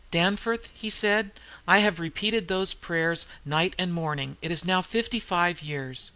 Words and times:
'Danforth,' 0.09 0.69
said 0.89 1.25
he, 1.25 1.41
'I 1.67 1.77
have 1.77 1.99
repeated 1.99 2.47
those 2.47 2.73
prayers 2.73 3.27
night 3.45 3.75
and 3.77 3.93
morning, 3.93 4.35
it 4.41 4.49
is 4.49 4.65
now 4.65 4.81
fifty 4.81 5.19
five 5.19 5.61
years.' 5.61 6.09